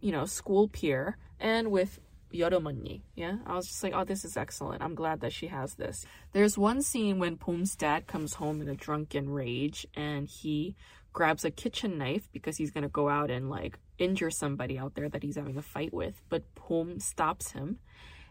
you 0.00 0.10
know, 0.10 0.24
school 0.24 0.66
peer 0.66 1.16
and 1.38 1.70
with 1.70 2.00
Yoromonyi. 2.34 3.02
Yeah, 3.14 3.36
I 3.46 3.54
was 3.54 3.68
just 3.68 3.84
like, 3.84 3.92
oh, 3.94 4.02
this 4.02 4.24
is 4.24 4.36
excellent. 4.36 4.82
I'm 4.82 4.96
glad 4.96 5.20
that 5.20 5.32
she 5.32 5.46
has 5.46 5.74
this. 5.76 6.04
There's 6.32 6.58
one 6.58 6.82
scene 6.82 7.20
when 7.20 7.36
Pom's 7.36 7.76
dad 7.76 8.08
comes 8.08 8.34
home 8.34 8.60
in 8.60 8.68
a 8.68 8.74
drunken 8.74 9.30
rage 9.30 9.86
and 9.94 10.26
he 10.26 10.74
grabs 11.12 11.44
a 11.44 11.50
kitchen 11.52 11.96
knife 11.96 12.28
because 12.32 12.56
he's 12.56 12.72
gonna 12.72 12.88
go 12.88 13.08
out 13.08 13.30
and 13.30 13.48
like 13.48 13.78
injure 13.98 14.30
somebody 14.30 14.76
out 14.76 14.96
there 14.96 15.08
that 15.08 15.22
he's 15.22 15.36
having 15.36 15.56
a 15.56 15.62
fight 15.62 15.94
with, 15.94 16.20
but 16.28 16.52
Pom 16.56 16.98
stops 16.98 17.52
him 17.52 17.78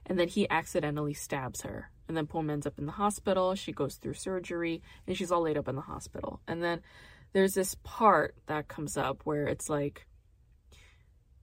and 0.05 0.19
then 0.19 0.27
he 0.27 0.49
accidentally 0.49 1.13
stabs 1.13 1.61
her. 1.61 1.91
And 2.07 2.17
then 2.17 2.27
Pom 2.27 2.49
ends 2.49 2.65
up 2.65 2.79
in 2.79 2.85
the 2.85 2.93
hospital. 2.93 3.53
She 3.55 3.71
goes 3.71 3.95
through 3.95 4.15
surgery 4.15 4.81
and 5.05 5.15
she's 5.15 5.31
all 5.31 5.41
laid 5.41 5.57
up 5.57 5.67
in 5.67 5.75
the 5.75 5.81
hospital. 5.81 6.41
And 6.47 6.63
then 6.63 6.81
there's 7.33 7.53
this 7.53 7.75
part 7.83 8.35
that 8.47 8.67
comes 8.67 8.97
up 8.97 9.21
where 9.25 9.45
it's 9.45 9.69
like, 9.69 10.07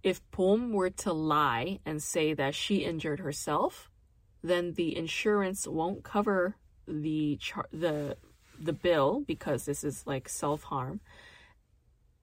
if 0.03 0.21
Pom 0.31 0.73
were 0.73 0.91
to 0.91 1.13
lie 1.13 1.79
and 1.87 2.03
say 2.03 2.35
that 2.35 2.55
she 2.55 2.79
injured 2.79 3.21
herself, 3.21 3.91
then 4.43 4.73
the 4.73 4.97
insurance 4.97 5.67
won't 5.67 6.03
cover 6.03 6.57
the 6.87 7.37
char- 7.41 7.69
the 7.73 8.17
the 8.59 8.73
bill 8.73 9.23
because 9.27 9.65
this 9.65 9.85
is 9.85 10.07
like 10.07 10.29
self-harm 10.29 11.01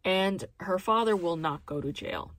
and 0.04 0.46
her 0.60 0.80
father 0.80 1.16
will 1.16 1.36
not 1.36 1.66
go 1.66 1.80
to 1.80 1.92
jail 1.92 2.32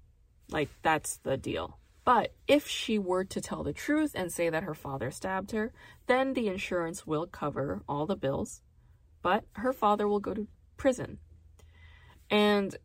like 0.50 0.68
that's 0.82 1.18
the 1.18 1.36
deal 1.36 1.78
but 2.04 2.34
if 2.46 2.68
she 2.68 2.98
were 2.98 3.24
to 3.24 3.40
tell 3.40 3.62
the 3.62 3.72
truth 3.72 4.12
and 4.14 4.30
say 4.30 4.50
that 4.50 4.62
her 4.64 4.74
father 4.74 5.10
stabbed 5.10 5.52
her, 5.52 5.72
then 6.06 6.34
the 6.34 6.48
insurance 6.48 7.06
will 7.06 7.26
cover 7.26 7.82
all 7.88 8.06
the 8.06 8.16
bills, 8.16 8.60
but 9.22 9.44
her 9.52 9.72
father 9.72 10.06
will 10.06 10.20
go 10.20 10.34
to 10.34 10.46
prison. 10.76 11.18
And 12.30 12.76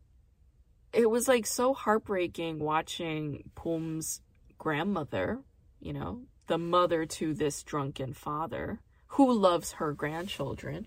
it 0.92 1.10
was 1.10 1.28
like 1.28 1.46
so 1.46 1.74
heartbreaking 1.74 2.58
watching 2.58 3.50
Pom's 3.54 4.22
grandmother, 4.58 5.40
you 5.80 5.92
know, 5.92 6.22
the 6.46 6.58
mother 6.58 7.06
to 7.06 7.34
this 7.34 7.62
drunken 7.62 8.12
father 8.12 8.80
who 9.08 9.32
loves 9.32 9.72
her 9.72 9.92
grandchildren, 9.92 10.86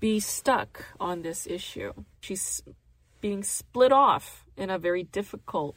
be 0.00 0.18
stuck 0.18 0.86
on 0.98 1.22
this 1.22 1.46
issue. 1.46 1.92
She's 2.20 2.62
being 3.20 3.44
split 3.44 3.92
off 3.92 4.44
in 4.56 4.70
a 4.70 4.78
very 4.78 5.04
difficult 5.04 5.76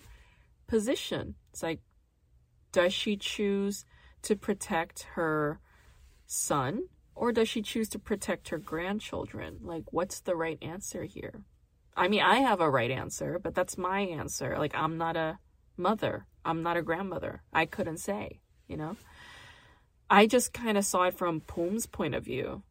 position. 0.67 1.35
It's 1.51 1.63
like, 1.63 1.79
does 2.71 2.93
she 2.93 3.17
choose 3.17 3.85
to 4.23 4.35
protect 4.35 5.03
her 5.13 5.59
son 6.25 6.87
or 7.15 7.31
does 7.31 7.47
she 7.47 7.61
choose 7.61 7.87
to 7.89 7.99
protect 7.99 8.49
her 8.49 8.57
grandchildren? 8.57 9.59
Like, 9.61 9.83
what's 9.91 10.19
the 10.19 10.35
right 10.35 10.57
answer 10.61 11.03
here? 11.03 11.43
I 11.95 12.09
mean, 12.09 12.21
I 12.21 12.37
have 12.39 12.59
a 12.59 12.69
right 12.69 12.91
answer, 12.91 13.39
but 13.39 13.55
that's 13.55 13.77
my 13.77 14.01
answer. 14.01 14.57
Like, 14.57 14.75
I'm 14.75 14.97
not 14.97 15.15
a 15.15 15.39
mother, 15.77 16.27
I'm 16.43 16.61
not 16.61 16.77
a 16.77 16.81
grandmother. 16.81 17.41
I 17.53 17.65
couldn't 17.65 17.97
say, 17.97 18.41
you 18.67 18.75
know? 18.75 18.97
I 20.09 20.27
just 20.27 20.53
kind 20.53 20.77
of 20.77 20.85
saw 20.85 21.03
it 21.03 21.15
from 21.15 21.41
Pom's 21.41 21.85
point 21.85 22.13
of 22.13 22.25
view. 22.25 22.63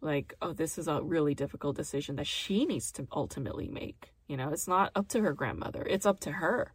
Like, 0.00 0.34
oh, 0.42 0.52
this 0.52 0.76
is 0.78 0.88
a 0.88 1.02
really 1.02 1.34
difficult 1.34 1.76
decision 1.76 2.16
that 2.16 2.26
she 2.26 2.64
needs 2.64 2.90
to 2.92 3.06
ultimately 3.12 3.68
make. 3.68 4.12
You 4.26 4.36
know, 4.36 4.50
it's 4.50 4.66
not 4.66 4.90
up 4.94 5.08
to 5.08 5.20
her 5.20 5.34
grandmother, 5.34 5.84
it's 5.88 6.06
up 6.06 6.20
to 6.20 6.32
her. 6.32 6.72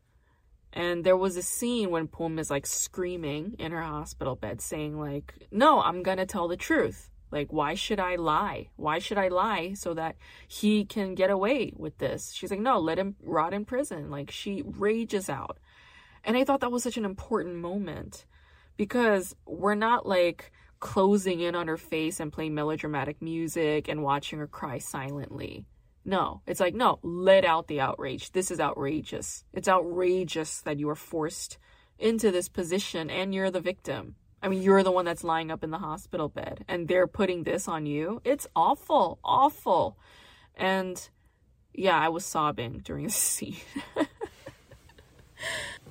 And 0.72 1.04
there 1.04 1.18
was 1.18 1.36
a 1.36 1.42
scene 1.42 1.90
when 1.90 2.08
Pom 2.08 2.38
is 2.38 2.50
like 2.50 2.66
screaming 2.66 3.56
in 3.58 3.72
her 3.72 3.82
hospital 3.82 4.36
bed, 4.36 4.62
saying, 4.62 5.00
like, 5.00 5.34
no, 5.52 5.82
I'm 5.82 6.04
gonna 6.04 6.26
tell 6.26 6.48
the 6.48 6.58
truth. 6.58 7.10
Like, 7.32 7.54
why 7.54 7.76
should 7.76 8.00
I 8.00 8.16
lie? 8.16 8.70
Why 8.76 9.00
should 9.00 9.18
I 9.18 9.28
lie 9.28 9.74
so 9.74 9.94
that 9.94 10.16
he 10.48 10.86
can 10.86 11.16
get 11.16 11.30
away 11.30 11.74
with 11.76 11.98
this? 12.00 12.32
She's 12.34 12.50
like, 12.52 12.60
no, 12.60 12.80
let 12.80 12.98
him 12.98 13.16
rot 13.22 13.54
in 13.54 13.66
prison. 13.66 14.10
Like, 14.10 14.32
she 14.32 14.64
rages 14.66 15.30
out. 15.30 15.60
And 16.24 16.36
I 16.36 16.44
thought 16.44 16.62
that 16.62 16.72
was 16.72 16.84
such 16.84 16.98
an 16.98 17.06
important 17.06 17.56
moment 17.56 18.26
because 18.78 19.36
we're 19.46 19.76
not 19.76 20.06
like 20.06 20.52
closing 20.80 21.40
in 21.40 21.56
on 21.56 21.68
her 21.68 21.78
face 21.78 22.20
and 22.20 22.32
playing 22.32 22.56
melodramatic 22.56 23.22
music 23.22 23.88
and 23.88 24.04
watching 24.04 24.40
her 24.40 24.48
cry 24.48 24.78
silently. 24.78 25.66
No, 26.10 26.42
it's 26.48 26.60
like, 26.60 26.74
no, 26.74 26.98
let 27.04 27.46
out 27.46 27.68
the 27.68 27.82
outrage. 27.82 28.32
This 28.32 28.50
is 28.50 28.60
outrageous. 28.60 29.44
It's 29.54 29.68
outrageous 29.68 30.62
that 30.62 30.80
you 30.80 30.90
are 30.90 30.96
forced 30.96 31.60
into 32.00 32.32
this 32.32 32.50
position 32.50 33.12
and 33.12 33.32
you're 33.32 33.52
the 33.52 33.62
victim. 33.62 34.16
I 34.42 34.48
mean, 34.48 34.64
you're 34.64 34.82
the 34.82 34.92
one 34.92 35.06
that's 35.06 35.24
lying 35.24 35.52
up 35.52 35.64
in 35.64 35.70
the 35.70 35.78
hospital 35.78 36.28
bed 36.28 36.66
and 36.68 36.88
they're 36.88 37.06
putting 37.06 37.44
this 37.44 37.68
on 37.68 37.86
you. 37.86 38.22
It's 38.24 38.48
awful, 38.56 39.20
awful. 39.24 40.00
And 40.56 41.00
yeah, 41.76 42.00
I 42.00 42.10
was 42.10 42.26
sobbing 42.26 42.82
during 42.84 43.06
the 43.06 43.12
scene. 43.12 43.58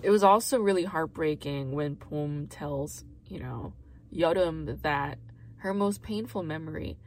it 0.03 0.11
was 0.11 0.25
also 0.25 0.59
really 0.59 0.83
heartbreaking 0.85 1.71
when 1.71 1.95
Pom 1.95 2.49
tells, 2.49 3.05
you 3.29 3.39
know, 3.39 3.73
Yeoreum 4.13 4.83
that 4.83 5.19
her 5.59 5.73
most 5.73 6.03
painful 6.03 6.43
memory 6.43 6.99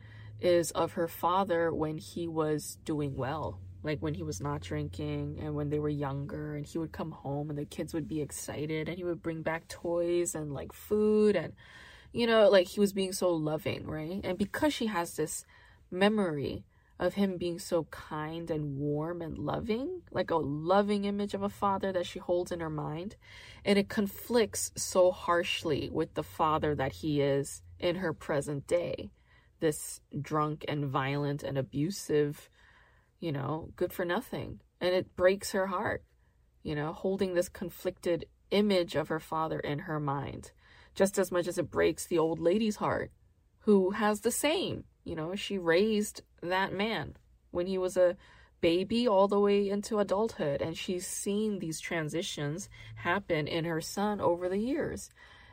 is 0.41 0.71
of 0.71 0.93
her 0.93 1.07
father 1.07 1.73
when 1.73 1.97
he 1.97 2.27
was 2.27 2.77
doing 2.83 3.15
well 3.15 3.59
like 3.83 3.99
when 3.99 4.13
he 4.13 4.23
was 4.23 4.41
not 4.41 4.61
drinking 4.61 5.39
and 5.41 5.55
when 5.55 5.69
they 5.69 5.79
were 5.79 5.89
younger 5.89 6.55
and 6.55 6.65
he 6.65 6.77
would 6.77 6.91
come 6.91 7.11
home 7.11 7.49
and 7.49 7.57
the 7.57 7.65
kids 7.65 7.93
would 7.93 8.07
be 8.07 8.21
excited 8.21 8.87
and 8.87 8.97
he 8.97 9.03
would 9.03 9.21
bring 9.21 9.41
back 9.41 9.67
toys 9.67 10.35
and 10.35 10.53
like 10.53 10.71
food 10.71 11.35
and 11.35 11.53
you 12.11 12.27
know 12.27 12.49
like 12.49 12.67
he 12.67 12.79
was 12.79 12.93
being 12.93 13.13
so 13.13 13.29
loving 13.29 13.85
right? 13.85 14.21
And 14.23 14.37
because 14.37 14.73
she 14.73 14.87
has 14.87 15.15
this 15.15 15.45
memory 15.89 16.63
of 16.99 17.15
him 17.15 17.37
being 17.37 17.57
so 17.57 17.85
kind 17.85 18.51
and 18.51 18.77
warm 18.77 19.23
and 19.23 19.37
loving 19.39 20.01
like 20.11 20.29
a 20.29 20.35
loving 20.35 21.05
image 21.05 21.33
of 21.33 21.41
a 21.41 21.49
father 21.49 21.91
that 21.91 22.05
she 22.05 22.19
holds 22.19 22.51
in 22.51 22.59
her 22.59 22.69
mind 22.69 23.15
and 23.65 23.79
it 23.79 23.89
conflicts 23.89 24.71
so 24.75 25.11
harshly 25.11 25.89
with 25.91 26.13
the 26.13 26.23
father 26.23 26.75
that 26.75 26.91
he 26.91 27.19
is 27.19 27.63
in 27.79 27.95
her 27.95 28.13
present 28.13 28.67
day 28.67 29.09
this 29.61 30.01
drunk 30.21 30.65
and 30.67 30.85
violent 30.85 31.41
and 31.43 31.57
abusive, 31.57 32.49
you 33.19 33.31
know, 33.31 33.69
good 33.77 33.93
for 33.93 34.03
nothing. 34.03 34.59
And 34.81 34.93
it 34.93 35.15
breaks 35.15 35.51
her 35.51 35.67
heart, 35.67 36.03
you 36.63 36.75
know, 36.75 36.91
holding 36.91 37.33
this 37.33 37.47
conflicted 37.49 38.25
image 38.49 38.95
of 38.95 39.07
her 39.07 39.19
father 39.19 39.59
in 39.59 39.79
her 39.79 39.99
mind, 39.99 40.51
just 40.93 41.17
as 41.17 41.31
much 41.31 41.47
as 41.47 41.57
it 41.57 41.71
breaks 41.71 42.05
the 42.05 42.17
old 42.17 42.39
lady's 42.39 42.75
heart, 42.75 43.11
who 43.59 43.91
has 43.91 44.21
the 44.21 44.31
same. 44.31 44.83
You 45.03 45.15
know, 45.15 45.35
she 45.35 45.57
raised 45.57 46.21
that 46.41 46.73
man 46.73 47.15
when 47.51 47.67
he 47.67 47.77
was 47.77 47.97
a 47.97 48.17
baby 48.59 49.07
all 49.07 49.27
the 49.27 49.39
way 49.39 49.67
into 49.67 49.99
adulthood, 49.99 50.61
and 50.61 50.77
she's 50.77 51.07
seen 51.07 51.59
these 51.59 51.79
transitions 51.79 52.69
happen 52.95 53.47
in 53.47 53.65
her 53.65 53.81
son 53.81 54.21
over 54.21 54.47
the 54.47 54.59
years. 54.59 55.09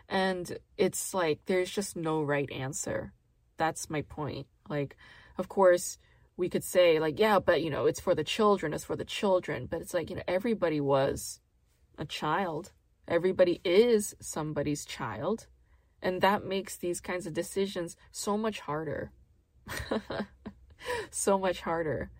And 0.09 0.59
it's 0.77 1.15
like 1.15 1.41
there's 1.47 1.71
just 1.71 1.97
no 1.97 2.23
right 2.23 2.51
answer 2.51 3.13
that's 3.59 3.91
my 3.91 4.03
point. 4.03 4.47
Like, 4.69 4.97
of 5.37 5.49
course, 5.49 5.99
we 6.37 6.49
could 6.49 6.65
say, 6.65 6.99
like, 7.01 7.19
yeah, 7.19 7.39
but, 7.39 7.63
you 7.63 7.71
know, 7.71 7.87
it's 7.87 8.01
for 8.01 8.15
the 8.15 8.25
children, 8.25 8.73
it's 8.73 8.85
for 8.85 8.97
the 8.97 9.05
children. 9.05 9.67
But 9.67 9.83
it's 9.83 9.93
like, 9.93 10.09
you 10.09 10.17
know, 10.17 10.23
everybody 10.27 10.81
was 10.81 11.41
a 11.99 12.05
child, 12.05 12.73
everybody 13.07 13.61
is 13.65 14.15
somebody's 14.21 14.85
child. 14.85 15.47
And 16.01 16.21
that 16.21 16.45
makes 16.45 16.77
these 16.77 17.01
kinds 17.01 17.27
of 17.27 17.35
decisions 17.35 17.97
so 18.13 18.39
much 18.39 18.61
harder. 18.61 19.11
so 21.11 21.39
much 21.39 21.61
harder. 21.63 22.11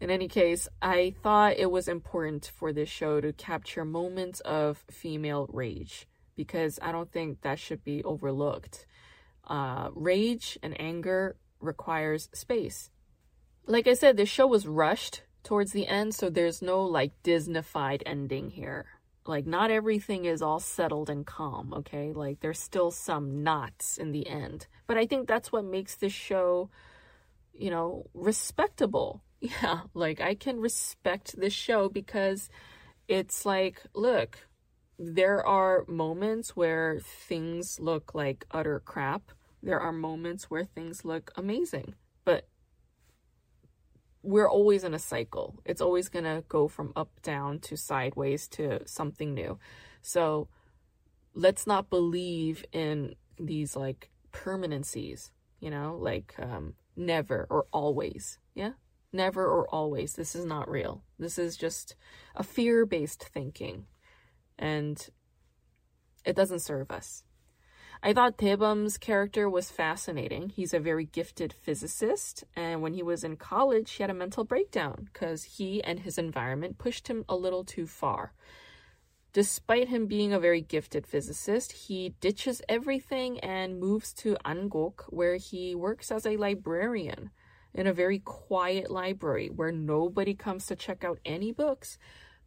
In 0.00 0.10
any 0.10 0.28
case, 0.28 0.68
I 0.80 1.14
thought 1.22 1.58
it 1.58 1.70
was 1.70 1.88
important 1.88 2.50
for 2.54 2.72
this 2.72 2.88
show 2.88 3.20
to 3.20 3.32
capture 3.32 3.84
moments 3.84 4.40
of 4.40 4.84
female 4.90 5.46
rage 5.52 6.06
because 6.36 6.78
I 6.80 6.90
don't 6.90 7.12
think 7.12 7.42
that 7.42 7.58
should 7.58 7.84
be 7.84 8.02
overlooked. 8.04 8.86
Uh, 9.50 9.90
rage 9.94 10.58
and 10.62 10.80
anger 10.80 11.36
requires 11.60 12.30
space. 12.32 12.90
Like 13.66 13.86
I 13.86 13.94
said, 13.94 14.16
this 14.16 14.28
show 14.28 14.46
was 14.46 14.66
rushed 14.66 15.24
towards 15.42 15.72
the 15.72 15.86
end, 15.86 16.14
so 16.14 16.30
there's 16.30 16.62
no 16.62 16.82
like 16.82 17.22
Disneyfied 17.22 18.02
ending 18.06 18.50
here. 18.50 18.86
Like, 19.26 19.46
not 19.46 19.70
everything 19.70 20.24
is 20.24 20.40
all 20.40 20.60
settled 20.60 21.10
and 21.10 21.26
calm, 21.26 21.74
okay? 21.74 22.12
Like, 22.12 22.40
there's 22.40 22.58
still 22.58 22.90
some 22.90 23.42
knots 23.42 23.98
in 23.98 24.12
the 24.12 24.26
end. 24.26 24.66
But 24.86 24.96
I 24.96 25.04
think 25.06 25.28
that's 25.28 25.52
what 25.52 25.64
makes 25.64 25.96
this 25.96 26.12
show, 26.12 26.70
you 27.52 27.70
know, 27.70 28.06
respectable 28.14 29.22
yeah, 29.62 29.80
like 29.94 30.20
I 30.20 30.34
can 30.34 30.60
respect 30.60 31.40
this 31.40 31.54
show 31.54 31.88
because 31.88 32.50
it's 33.08 33.46
like, 33.46 33.82
look, 33.94 34.46
there 34.98 35.44
are 35.46 35.84
moments 35.88 36.54
where 36.54 37.00
things 37.00 37.80
look 37.80 38.14
like 38.14 38.44
utter 38.50 38.80
crap. 38.80 39.32
There 39.62 39.80
are 39.80 39.92
moments 39.92 40.44
where 40.44 40.64
things 40.64 41.04
look 41.04 41.32
amazing, 41.36 41.94
but 42.24 42.48
we're 44.22 44.48
always 44.48 44.84
in 44.84 44.94
a 44.94 44.98
cycle. 44.98 45.58
It's 45.64 45.80
always 45.80 46.08
going 46.08 46.24
to 46.24 46.44
go 46.48 46.68
from 46.68 46.92
up 46.96 47.10
down 47.22 47.58
to 47.60 47.76
sideways 47.76 48.48
to 48.48 48.86
something 48.86 49.34
new. 49.34 49.58
So 50.02 50.48
let's 51.34 51.66
not 51.66 51.90
believe 51.90 52.64
in 52.72 53.14
these 53.38 53.76
like 53.76 54.10
permanencies, 54.32 55.30
you 55.60 55.70
know, 55.70 55.96
like 56.00 56.34
um, 56.38 56.74
never 56.96 57.46
or 57.50 57.66
always. 57.72 58.38
Yeah 58.54 58.72
never 59.12 59.46
or 59.46 59.68
always. 59.68 60.14
This 60.14 60.34
is 60.34 60.44
not 60.44 60.70
real. 60.70 61.02
This 61.18 61.38
is 61.38 61.56
just 61.56 61.96
a 62.34 62.42
fear 62.42 62.86
based 62.86 63.22
thinking. 63.22 63.86
And 64.58 65.08
it 66.24 66.36
doesn't 66.36 66.60
serve 66.60 66.90
us. 66.90 67.24
I 68.02 68.14
thought 68.14 68.38
Daebum's 68.38 68.96
character 68.96 69.48
was 69.48 69.70
fascinating. 69.70 70.48
He's 70.48 70.72
a 70.72 70.80
very 70.80 71.04
gifted 71.04 71.52
physicist, 71.52 72.44
and 72.56 72.80
when 72.80 72.94
he 72.94 73.02
was 73.02 73.22
in 73.24 73.36
college, 73.36 73.92
he 73.92 74.02
had 74.02 74.08
a 74.08 74.14
mental 74.14 74.42
breakdown 74.42 75.08
because 75.12 75.44
he 75.44 75.84
and 75.84 76.00
his 76.00 76.16
environment 76.16 76.78
pushed 76.78 77.08
him 77.08 77.26
a 77.28 77.36
little 77.36 77.62
too 77.62 77.86
far. 77.86 78.32
Despite 79.34 79.88
him 79.88 80.06
being 80.06 80.32
a 80.32 80.40
very 80.40 80.62
gifted 80.62 81.06
physicist, 81.06 81.72
he 81.72 82.14
ditches 82.20 82.62
everything 82.70 83.38
and 83.40 83.78
moves 83.78 84.14
to 84.14 84.36
Angok, 84.46 85.04
where 85.10 85.36
he 85.36 85.74
works 85.74 86.10
as 86.10 86.24
a 86.24 86.38
librarian 86.38 87.30
in 87.74 87.86
a 87.86 87.92
very 87.92 88.18
quiet 88.18 88.90
library 88.90 89.48
where 89.48 89.70
nobody 89.70 90.34
comes 90.34 90.66
to 90.66 90.74
check 90.74 91.04
out 91.04 91.20
any 91.24 91.52
books, 91.52 91.98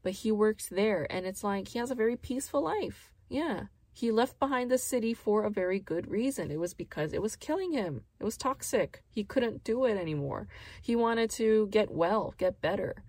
but 0.02 0.14
he 0.14 0.32
works 0.32 0.68
there 0.68 1.08
and 1.10 1.26
it's 1.26 1.44
like 1.44 1.70
he 1.70 1.80
has 1.80 1.92
a 1.92 1.96
very 1.96 2.18
peaceful 2.18 2.64
life. 2.64 3.14
Yeah. 3.30 3.66
He 3.96 4.12
left 4.12 4.40
behind 4.40 4.72
the 4.72 4.80
city 4.80 5.14
for 5.14 5.44
a 5.44 5.52
very 5.52 5.80
good 5.80 6.10
reason. 6.10 6.50
It 6.50 6.60
was 6.60 6.74
because 6.74 7.14
it 7.14 7.22
was 7.22 7.36
killing 7.36 7.74
him. 7.74 8.02
It 8.20 8.24
was 8.24 8.38
toxic. 8.38 9.04
He 9.10 9.24
couldn't 9.24 9.64
do 9.64 9.86
it 9.86 9.98
anymore. 9.98 10.48
He 10.82 10.96
wanted 10.96 11.30
to 11.32 11.68
get 11.68 11.92
well, 11.92 12.34
get 12.38 12.60
better. 12.60 13.04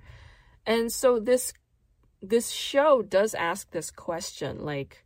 And 0.66 0.92
so 0.92 1.18
this 1.18 1.53
this 2.20 2.51
show 2.51 3.03
does 3.03 3.35
ask 3.35 3.70
this 3.70 3.90
question 3.90 4.64
like 4.64 5.05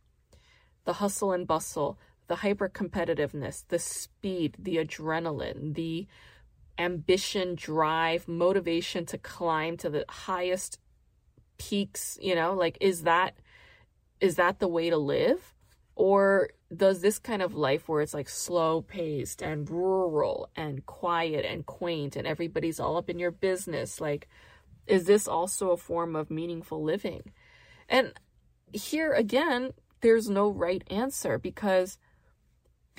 the 0.85 0.93
hustle 0.93 1.33
and 1.33 1.47
bustle, 1.47 1.99
the 2.27 2.37
hyper 2.37 2.69
competitiveness, 2.69 3.65
the 3.67 3.79
speed, 3.79 4.55
the 4.57 4.77
adrenaline, 4.77 5.75
the 5.75 6.07
ambition, 6.77 7.55
drive, 7.55 8.27
motivation 8.27 9.05
to 9.05 9.17
climb 9.17 9.75
to 9.77 9.89
the 9.89 10.05
highest 10.07 10.79
peaks, 11.57 12.17
you 12.21 12.35
know, 12.35 12.53
like 12.53 12.77
is 12.81 13.03
that 13.03 13.35
is 14.19 14.35
that 14.35 14.59
the 14.59 14.67
way 14.67 14.89
to 14.89 14.97
live? 14.97 15.55
Or 15.99 16.51
does 16.73 17.01
this 17.01 17.19
kind 17.19 17.41
of 17.41 17.55
life 17.55 17.89
where 17.89 17.99
it's 17.99 18.13
like 18.13 18.29
slow 18.29 18.81
paced 18.81 19.41
and 19.41 19.69
rural 19.69 20.49
and 20.55 20.85
quiet 20.85 21.43
and 21.43 21.65
quaint 21.65 22.15
and 22.15 22.25
everybody's 22.25 22.79
all 22.79 22.95
up 22.95 23.09
in 23.09 23.19
your 23.19 23.31
business, 23.31 23.99
like 23.99 24.29
is 24.87 25.07
this 25.07 25.27
also 25.27 25.71
a 25.71 25.77
form 25.77 26.15
of 26.15 26.31
meaningful 26.31 26.81
living? 26.81 27.33
And 27.89 28.13
here 28.71 29.11
again, 29.11 29.71
there's 29.99 30.29
no 30.29 30.49
right 30.49 30.85
answer 30.89 31.37
because 31.37 31.97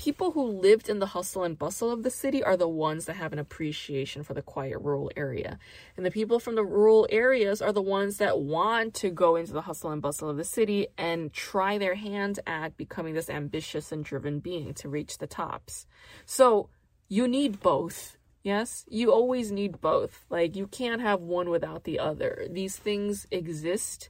people 0.00 0.30
who 0.30 0.42
lived 0.42 0.88
in 0.88 0.98
the 0.98 1.04
hustle 1.04 1.44
and 1.44 1.58
bustle 1.58 1.90
of 1.90 2.04
the 2.04 2.10
city 2.10 2.42
are 2.42 2.56
the 2.56 2.66
ones 2.66 3.04
that 3.04 3.16
have 3.16 3.34
an 3.34 3.38
appreciation 3.38 4.22
for 4.22 4.32
the 4.32 4.40
quiet 4.40 4.78
rural 4.80 5.10
area. 5.14 5.58
And 5.94 6.06
the 6.06 6.10
people 6.10 6.40
from 6.40 6.54
the 6.54 6.64
rural 6.64 7.06
areas 7.10 7.60
are 7.60 7.70
the 7.70 7.82
ones 7.82 8.16
that 8.16 8.40
want 8.40 8.94
to 8.94 9.10
go 9.10 9.36
into 9.36 9.52
the 9.52 9.60
hustle 9.60 9.90
and 9.90 10.00
bustle 10.00 10.30
of 10.30 10.38
the 10.38 10.44
city 10.44 10.86
and 10.96 11.34
try 11.34 11.76
their 11.76 11.96
hand 11.96 12.40
at 12.46 12.78
becoming 12.78 13.12
this 13.12 13.28
ambitious 13.28 13.92
and 13.92 14.02
driven 14.02 14.40
being 14.40 14.72
to 14.72 14.88
reach 14.88 15.18
the 15.18 15.26
tops. 15.26 15.84
So 16.24 16.70
you 17.06 17.28
need 17.28 17.60
both. 17.60 18.16
Yes, 18.42 18.86
you 18.88 19.12
always 19.12 19.52
need 19.52 19.82
both. 19.82 20.24
Like, 20.30 20.56
you 20.56 20.66
can't 20.66 21.02
have 21.02 21.20
one 21.20 21.50
without 21.50 21.84
the 21.84 21.98
other. 21.98 22.46
These 22.50 22.78
things 22.78 23.26
exist 23.30 24.08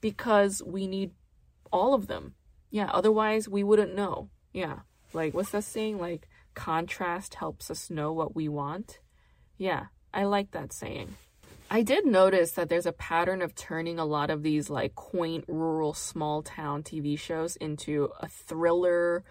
because 0.00 0.62
we 0.64 0.86
need 0.86 1.10
all 1.70 1.92
of 1.92 2.06
them. 2.06 2.36
Yeah, 2.70 2.88
otherwise, 2.90 3.50
we 3.50 3.62
wouldn't 3.62 3.94
know. 3.94 4.30
Yeah. 4.54 4.78
Like, 5.16 5.34
what's 5.34 5.50
that 5.50 5.64
saying? 5.64 5.98
Like, 5.98 6.28
contrast 6.54 7.34
helps 7.34 7.70
us 7.70 7.90
know 7.90 8.12
what 8.12 8.36
we 8.36 8.48
want. 8.48 9.00
Yeah, 9.58 9.86
I 10.12 10.24
like 10.24 10.52
that 10.52 10.72
saying. 10.72 11.16
I 11.70 11.82
did 11.82 12.06
notice 12.06 12.52
that 12.52 12.68
there's 12.68 12.86
a 12.86 12.92
pattern 12.92 13.42
of 13.42 13.54
turning 13.54 13.98
a 13.98 14.04
lot 14.04 14.30
of 14.30 14.42
these 14.42 14.70
like 14.70 14.94
quaint 14.94 15.44
rural 15.48 15.94
small 15.94 16.42
town 16.42 16.84
TV 16.84 17.18
shows 17.18 17.56
into 17.56 18.10
a 18.20 18.28
thriller 18.28 19.24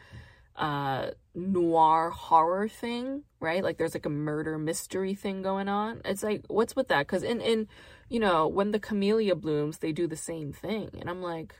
uh 0.57 1.11
noir 1.33 2.09
horror 2.09 2.67
thing, 2.67 3.23
right? 3.39 3.63
Like 3.63 3.77
there's 3.77 3.93
like 3.93 4.05
a 4.05 4.09
murder 4.09 4.57
mystery 4.57 5.13
thing 5.13 5.41
going 5.41 5.69
on. 5.69 6.01
It's 6.03 6.23
like 6.23 6.43
what's 6.47 6.75
with 6.75 6.89
that? 6.89 7.07
Cuz 7.07 7.23
in 7.23 7.39
in 7.39 7.67
you 8.09 8.19
know, 8.19 8.47
when 8.47 8.71
the 8.71 8.79
camellia 8.79 9.35
blooms, 9.35 9.79
they 9.79 9.91
do 9.91 10.07
the 10.07 10.17
same 10.17 10.51
thing. 10.51 10.89
And 10.99 11.09
I'm 11.09 11.21
like 11.21 11.55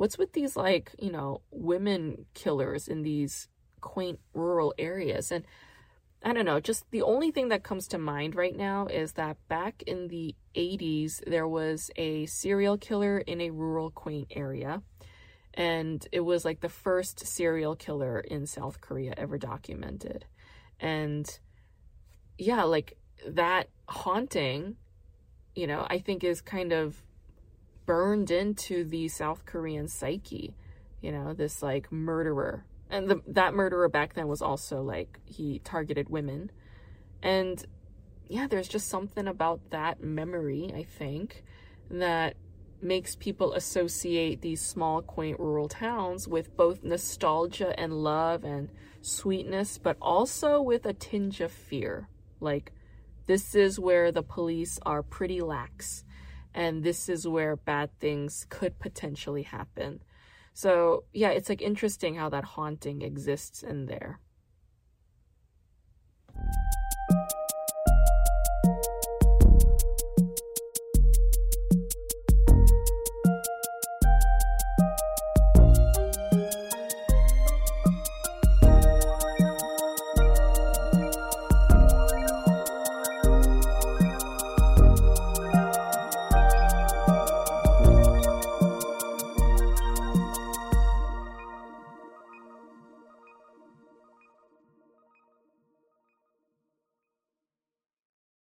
what's 0.00 0.16
with 0.16 0.32
these 0.32 0.56
like 0.56 0.92
you 0.98 1.12
know 1.12 1.42
women 1.50 2.24
killers 2.32 2.88
in 2.88 3.02
these 3.02 3.48
quaint 3.82 4.18
rural 4.32 4.72
areas? 4.78 5.30
And 5.30 5.44
i 6.22 6.32
don't 6.32 6.46
know 6.46 6.60
just 6.60 6.90
the 6.90 7.02
only 7.02 7.30
thing 7.30 7.48
that 7.48 7.62
comes 7.62 7.86
to 7.88 7.98
mind 7.98 8.34
right 8.34 8.56
now 8.56 8.86
is 8.86 9.12
that 9.12 9.36
back 9.48 9.82
in 9.86 10.08
the 10.08 10.34
80s 10.54 11.22
there 11.26 11.48
was 11.48 11.90
a 11.96 12.26
serial 12.26 12.76
killer 12.78 13.18
in 13.18 13.42
a 13.42 13.50
rural 13.50 13.90
quaint 13.90 14.28
area. 14.30 14.82
And 15.52 16.06
it 16.12 16.20
was 16.20 16.44
like 16.46 16.60
the 16.60 16.68
first 16.68 17.26
serial 17.26 17.76
killer 17.76 18.20
in 18.20 18.46
south 18.46 18.80
korea 18.80 19.12
ever 19.18 19.36
documented. 19.36 20.24
And 20.78 21.26
yeah 22.38 22.62
like 22.62 22.96
that 23.28 23.68
haunting 23.86 24.76
you 25.54 25.66
know 25.66 25.86
i 25.90 25.98
think 25.98 26.24
is 26.24 26.40
kind 26.40 26.72
of 26.72 27.02
burned 27.90 28.30
into 28.30 28.84
the 28.84 29.08
South 29.08 29.44
Korean 29.44 29.88
psyche, 29.88 30.54
you 31.00 31.10
know, 31.10 31.32
this 31.32 31.60
like 31.60 31.90
murderer. 31.90 32.64
And 32.88 33.08
the, 33.08 33.20
that 33.26 33.52
murderer 33.52 33.88
back 33.88 34.14
then 34.14 34.28
was 34.28 34.40
also 34.40 34.80
like 34.80 35.18
he 35.24 35.58
targeted 35.64 36.08
women. 36.08 36.52
And 37.20 37.60
yeah, 38.28 38.46
there's 38.46 38.68
just 38.68 38.86
something 38.86 39.26
about 39.26 39.70
that 39.70 40.00
memory, 40.04 40.72
I 40.72 40.84
think, 40.84 41.42
that 41.90 42.36
makes 42.80 43.16
people 43.16 43.54
associate 43.54 44.40
these 44.40 44.64
small, 44.64 45.02
quaint 45.02 45.40
rural 45.40 45.66
towns 45.66 46.28
with 46.28 46.56
both 46.56 46.84
nostalgia 46.84 47.74
and 47.76 48.04
love 48.04 48.44
and 48.44 48.68
sweetness, 49.00 49.78
but 49.78 49.96
also 50.00 50.62
with 50.62 50.86
a 50.86 50.92
tinge 50.92 51.40
of 51.40 51.50
fear. 51.50 52.08
Like, 52.38 52.70
this 53.26 53.56
is 53.56 53.80
where 53.80 54.12
the 54.12 54.22
police 54.22 54.78
are 54.86 55.02
pretty 55.02 55.40
lax 55.40 56.04
and 56.54 56.82
this 56.82 57.08
is 57.08 57.26
where 57.26 57.56
bad 57.56 57.90
things 58.00 58.46
could 58.48 58.78
potentially 58.78 59.42
happen. 59.42 60.02
So, 60.52 61.04
yeah, 61.12 61.30
it's 61.30 61.48
like 61.48 61.62
interesting 61.62 62.16
how 62.16 62.28
that 62.30 62.44
haunting 62.44 63.02
exists 63.02 63.62
in 63.62 63.86
there. 63.86 64.20